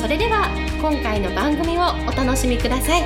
[0.00, 0.48] それでは
[0.80, 3.02] 今回の番組をお楽しみください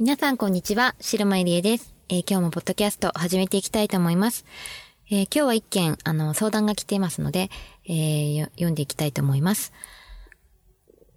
[0.00, 4.44] 皆さんこんにちは、白間入江です、えー、今日もポッドキャスト始めていきたいと思います。
[5.08, 7.50] えー、今日は一件、あの、相談が来ていますので、
[7.86, 9.72] えー、読んでいきたいと思います。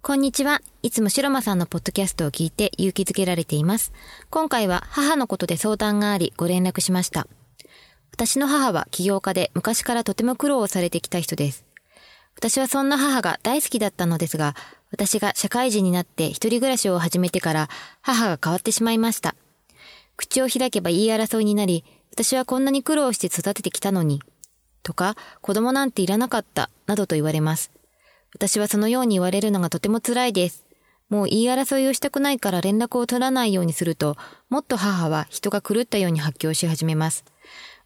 [0.04, 0.60] こんにちは。
[0.82, 3.92] いつも白間さんのポッドキャストを聞いて勇気づけられています。
[4.30, 7.28] 今回は母のことで相談がありご連絡しました。
[8.10, 11.64] 私の母は起業家で昔からとても苦労をされてきた人です。
[12.34, 14.56] 私はそんな母が大好きだったのですが、
[14.90, 17.68] 私が社会人になって一人暮らしを始めてから
[18.00, 19.36] 母が変わってしまいました。
[20.16, 24.20] 口を開けば言い争いになり、私はこんなに苦労して育ててきたのに、
[24.82, 27.70] とか、子供なんていらなかった、などと言われます。
[28.34, 30.64] 私はそのように言われるのがとても辛いです。
[31.08, 34.16] もう言い争いをしたくないから連絡を取らないようにすると、
[34.48, 37.24] もっと母は人が狂ったように発狂し始めます。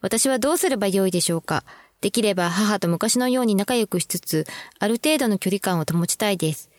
[0.01, 1.65] 私はどうすればよいでしょうか
[2.01, 4.47] できれば母と昔のように仲良くしつつ、
[4.79, 6.71] ある程度の距離感を保ちたいです。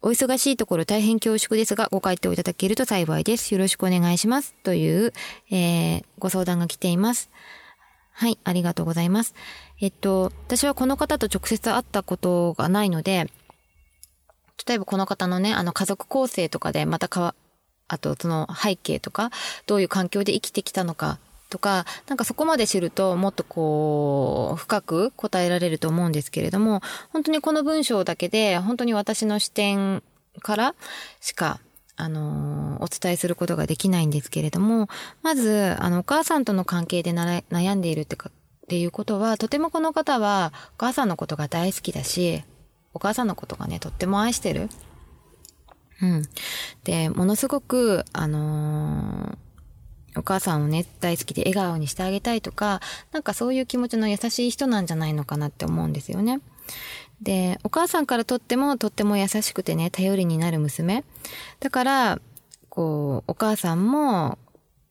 [0.00, 3.54] お忙しいところ大変恐縮ですが、ご回答いただけると幸いです。
[3.54, 4.54] よろしくお願いします。
[4.64, 5.12] という、
[5.52, 7.30] えー、ご相談が来ています。
[8.12, 9.34] はい、ありがとうございます。
[9.80, 13.30] えっと、私はこの方と直接会ったことがないので、
[14.66, 17.34] 例えばこの方のね、あの家族構成とかでまたかわ、
[17.88, 19.30] あとその背景とか、
[19.66, 21.18] どういう環境で生きてきたのか
[21.50, 30.02] とか、なんかそこまで知るともっとこう、深く答えられると思うんですけれども、本当にこの文章だけで、本当に私の視点
[30.42, 30.74] から
[31.20, 31.60] しか
[32.02, 34.88] あの、お伝えすることができないんですけれども、
[35.22, 42.42] まず、あの、お母さんとの関係で悩んでいるってか、っていうことは、とてもこの方は、お母さんのことが大好きだし、
[42.92, 44.68] お母さんのことがね、とっても愛してる。
[46.02, 46.22] うん。
[46.82, 52.80] で、ものすごく、あのー、お母さんをね、大好きで笑顔にしてあげたいとか、
[53.12, 56.40] なんかそういう気持ちの優しい人なんじゃないのかなって思うんですよね。
[57.22, 61.04] で、お母さんからとってもとっても優しくてね、頼りになる娘。
[61.60, 62.20] だから、
[62.68, 64.38] こう、お母さんも、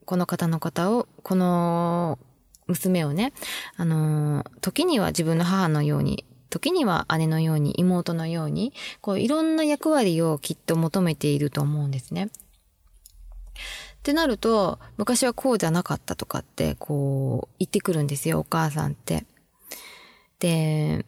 [0.06, 2.18] この方の方を、この
[2.68, 3.34] 娘をね、
[3.76, 12.26] あの、時には自分の母のように、時には姉のように、妹のように、こう、いろんな役割をきっと求めていると思うんですね。
[12.26, 19.26] ってなると、昔はこうじゃなかったとかって、こう、言ってくるんですよ、お母さんって。
[20.40, 21.06] で、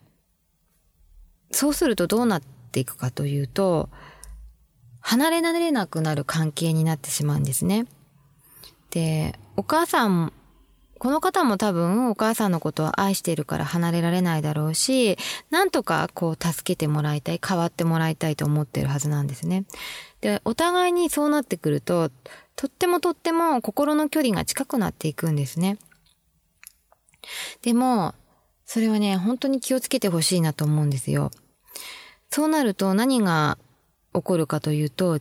[1.64, 2.42] そうするとどうなっ
[2.74, 3.88] ていくかというと、
[5.00, 7.86] 離れられなくなる関係になってしまうんですね。
[8.90, 10.34] で、お母さん、
[11.00, 15.18] この方も多分お母さんのことを愛しているから離れられないだろうし、
[15.52, 19.64] なんとかこう助けてもらいたい、変わってもらいたいと思ってるはずなんですね。
[20.20, 22.12] で、お互いにそうなってくると、
[22.58, 25.78] とってもとっても心の距離が近くなっていくんですね。
[27.62, 28.16] でも、
[28.66, 31.32] それはね、本当に気をつけてほしいなと思うんですよ。
[32.34, 33.60] そうなると何が
[34.12, 35.20] 起こるかというと、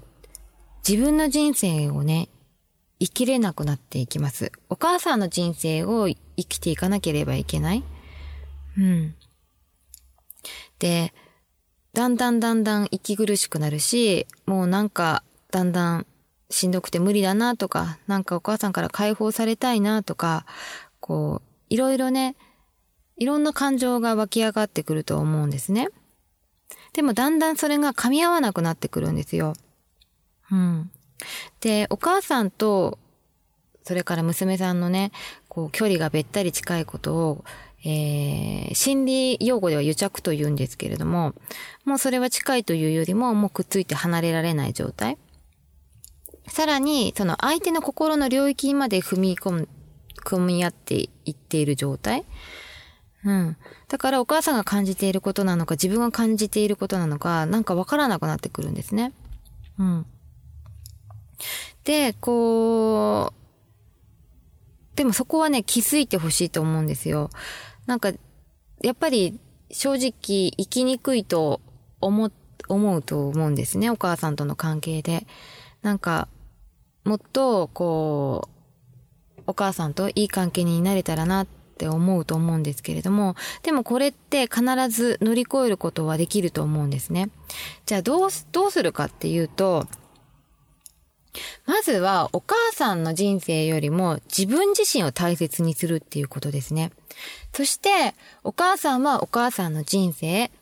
[0.89, 2.31] 自分の人生をね、
[3.01, 4.51] 生きれなくなっていきます。
[4.71, 7.85] お母さんの人生を生きていかなければいけない。
[8.79, 9.15] うん。
[10.79, 11.13] で、
[11.93, 16.07] だんだんだんだん息苦しくなるし、もうなんか、だんだん
[16.49, 20.47] しんどくて無理だなとか、なんかお母さんから解放されたいなとか、
[21.01, 22.37] こう、いろいろね、
[23.19, 25.91] いろんな感情が湧き上がってくると思うんですね。
[26.93, 29.55] でもだんだんそれが噛み合わなくなってくるんですよ。
[30.51, 30.91] うん。
[31.61, 32.99] で、お母さんと、
[33.85, 35.13] それから娘さんのね、
[35.49, 37.45] こう、距離がべったり近いことを、
[37.85, 41.35] えー、心理用語では癒着と言うんですけれども、
[41.85, 45.19] もうそれは近いというよりも、もうくっついて離れられない状態。
[46.47, 49.69] さらに、その相手の心の領域まで踏み込む、
[50.17, 50.95] 組み合って
[51.25, 52.25] いっている状態。
[53.25, 53.57] うん。
[53.89, 59.13] だからお母さんが感じていることなのか、自分が感じていることなのか、なんかわからなくなってくるんですね。
[59.79, 60.07] うん。
[61.85, 67.31] で、こう、でもそこはね、気づいてほしいと思うんですよ。
[67.87, 68.13] なんか、
[68.83, 69.39] やっぱり
[69.71, 70.11] 正直
[70.57, 71.61] 生きにくいと
[72.01, 72.31] 思、
[72.69, 73.91] 思うと思うんですね。
[73.91, 75.27] お母さんとの関係で。
[75.83, 76.29] なんか、
[77.05, 78.49] もっと、こ
[79.39, 83.35] う、お母さんといい関係になれたらなってって思うと思うんですけれども、
[83.65, 87.29] でもこれって必ず乗り越えることはできると思うんですね。
[87.87, 89.89] じゃあどう、どうするかっていうと、
[91.67, 96.93] まずはお母さんの人生よりも自分自身を大切にするっていうことですね。
[97.53, 98.15] そして、
[98.45, 100.53] お母さんはお母さんの人生、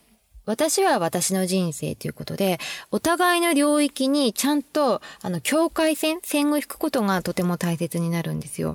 [0.45, 2.59] 私は私の人生ということで、
[2.89, 8.73] お互いの領域にちゃんと、あの、境界線、線を引くことがとても大切になるんですよ。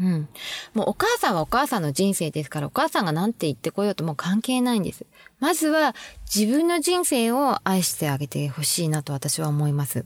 [0.00, 0.28] うん。
[0.72, 5.04] もうお母さんはお母さんの人生ですから、お母さんが何て言ってこようともう関係ないんです。
[5.38, 5.94] まずは
[6.34, 10.04] 自分の人生を愛してあげてほしいなと私は思います。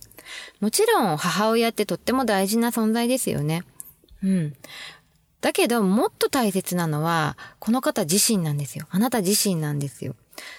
[0.61, 3.63] もちろん母親ってとっても大事な存在ですよね。
[4.23, 4.57] うん。
[5.41, 8.87] だけど、もっと大切なのは、この方自身なんですよ。
[8.91, 10.17] あなた自身なんですよ。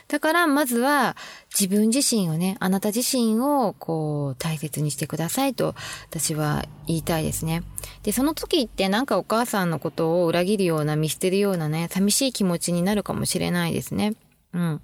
[0.07, 1.15] だから、まずは、
[1.57, 5.75] 自分自身をね、あなた自身を、こう、大切にしてくださいと、
[6.09, 7.63] 私は言いたいですね。
[8.03, 14.13] で、その時ってなんかお母さんのことを裏切るような、見捨てるようなね、寂しい気持ちになるかもしれないですね。
[14.53, 14.81] うん。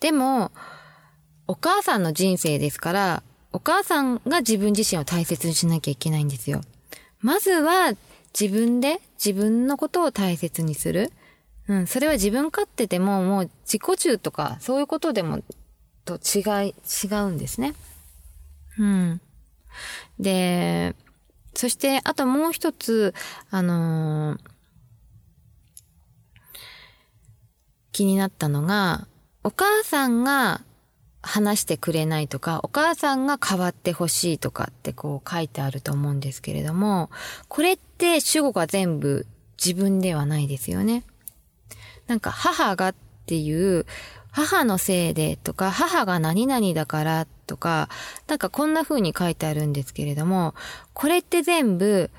[0.00, 0.50] でも、
[1.46, 6.62] お母さんの人生ですから、お母さんが自分自身を大切にしなきゃいけないんですよ。
[7.20, 7.92] まずは
[8.38, 11.12] 自分で自分のことを大切にする。
[11.72, 15.42] うん、それは自分勝手でももう自己中とかそういうことでも
[16.04, 16.74] と違い、
[17.04, 17.72] 違うんですね。
[18.78, 19.20] うん。
[20.20, 20.94] で、
[21.54, 23.14] そしてあともう一つ、
[23.50, 24.38] あのー、
[27.92, 29.06] 気になったのが、
[29.42, 30.60] お母さんが
[31.22, 37.08] 話してくれないとか、お母さんが変わってほしいとかってこう書いてあると思うんですけれども、
[37.48, 39.26] これって主語が全部
[39.64, 41.04] 自分ではないですよね。
[42.12, 42.94] なんか母がっ
[43.24, 43.86] ていう、
[44.32, 47.88] 母のせいでとか、母が何々だからとか、
[48.26, 50.54] なんかこんな風に書いてあるんですけれども、
[50.92, 52.10] これって全部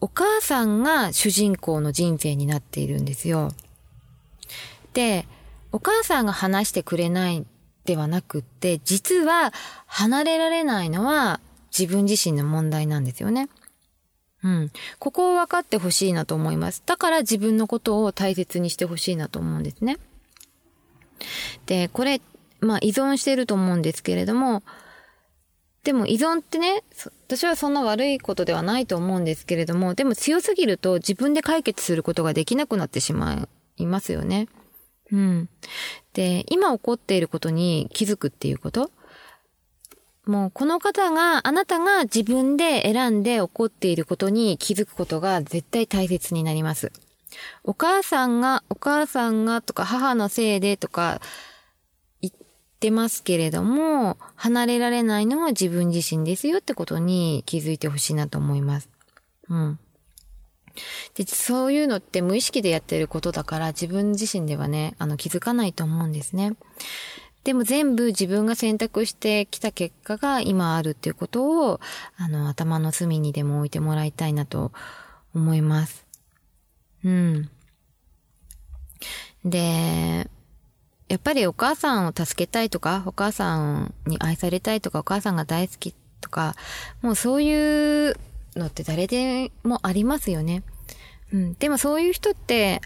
[0.00, 3.50] お母さんが主人公の人生になっているんですよ。
[4.94, 5.26] で、
[5.70, 7.44] お母さんが話してくれない
[7.84, 9.52] ではなくって、実は
[9.84, 11.40] 離れられないのは
[11.78, 13.50] 自分自身の問題なんですよね。
[14.44, 14.70] うん。
[14.98, 16.82] ここを分かってほしいなと思います。
[16.84, 19.98] だから自分のことを大切にしてほしいなと思うんですね。
[21.66, 22.20] で、これ、
[22.60, 24.62] まあ依存してると思うんですけれども、
[25.84, 26.84] でも依存ってね、
[27.26, 34.48] 私はそんな悪いことではないと思うんですけれども、でも強すぎると自分で解決することができなくなってしまいますよね。
[35.10, 35.48] うん。
[36.14, 38.90] で、今起こっていることに気づくっていうこと
[40.26, 46.92] もうこの方が、あなたが自分で選んで起こっていることに気づくことが絶対大切になります。
[47.64, 51.20] お母さんが、お母さんがとか母のせいでとか
[52.20, 52.34] 言っ
[52.78, 58.88] てますけれども、離れられないのは自分自身ですよってことに気づいてほしいなと思います。
[59.48, 59.78] うん。
[61.14, 66.54] で、そういうのって無意識でやってることだから自分自身ではね、あの気づかないと思うんですね。
[67.44, 71.80] でも全部自分が選択してきた結果が今あるっていうことを、
[72.16, 74.72] あの、頭の隅にでも置いてもらいたいなと
[75.34, 76.06] 思います。
[77.04, 77.50] うん。
[79.44, 80.30] で、
[81.08, 86.54] やっぱりお母さんを助けたいとか、お母さんに愛されたいとか、お母さんが大好きとか、
[87.02, 88.16] もうそういう
[88.54, 90.62] のって誰でもありますよね。
[91.32, 91.54] うん。
[91.54, 92.80] でもそういう人って、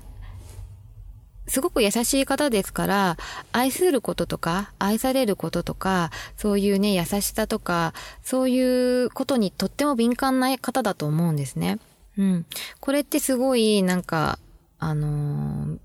[1.46, 3.16] すごく優しい方ですから、
[3.52, 11.78] 愛することとか、愛されることとか、そういうね、優しさとか、そういうことにとっても敏感な方だと思うんですね。
[12.18, 12.46] うん。
[12.80, 14.38] これってすごい、なんか、
[14.78, 15.78] あのー、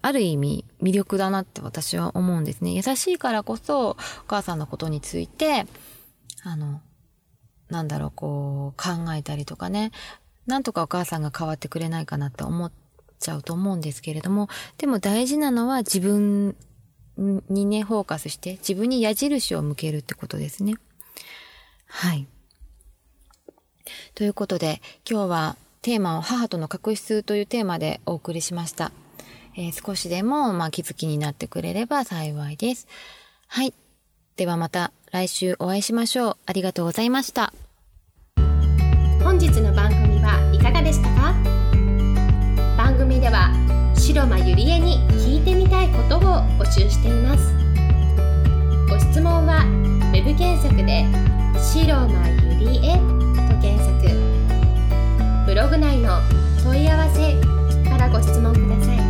[0.00, 2.72] ある意味魅力だなって私は思うんですね。
[2.72, 3.96] 優しいからこそ、お
[4.26, 5.66] 母さんのことについて、
[6.44, 6.80] あの、
[7.68, 9.90] なんだろう、こう、考えたりとかね、
[10.46, 12.87] なんとかお母さんが変わってくれないかなって思って
[13.18, 14.48] ちゃうと思うんですけれども、
[14.78, 16.56] でも大事なのは自分
[17.16, 20.74] にね、フォーカスして、自分に矢印を向けるってことですね。
[21.86, 22.26] はい。
[24.14, 28.92] ということで、今日はテーマを母との確執というテーマでお送りしました。
[29.56, 32.86] えー、少しでも、まあ、気づきになってくれれば幸いです。
[33.48, 33.74] はい。
[34.36, 36.36] ではまた来週お会いしましょう。
[36.46, 37.52] ありがとうございました。
[39.24, 40.07] 本日の番組
[45.98, 46.20] ことを
[46.58, 47.52] 募集しています。
[48.88, 49.64] ご質問は
[50.12, 51.04] web 検索で
[51.58, 52.96] 「白間ゆりえ」
[53.50, 53.88] と検索。
[55.44, 56.20] ブログ内の
[56.62, 57.34] 問い合わせ
[57.88, 59.07] からご質問ください。